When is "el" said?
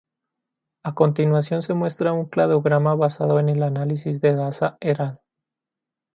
3.49-3.61